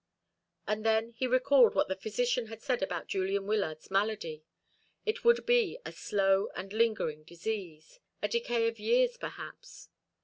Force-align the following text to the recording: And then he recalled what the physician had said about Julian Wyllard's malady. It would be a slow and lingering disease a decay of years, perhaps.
And 0.67 0.83
then 0.83 1.11
he 1.11 1.27
recalled 1.27 1.75
what 1.75 1.87
the 1.87 1.95
physician 1.95 2.47
had 2.47 2.63
said 2.63 2.81
about 2.81 3.05
Julian 3.05 3.45
Wyllard's 3.45 3.91
malady. 3.91 4.43
It 5.05 5.23
would 5.23 5.45
be 5.45 5.77
a 5.85 5.91
slow 5.91 6.49
and 6.55 6.73
lingering 6.73 7.23
disease 7.23 7.99
a 8.19 8.27
decay 8.27 8.67
of 8.67 8.79
years, 8.79 9.15
perhaps. 9.17 9.89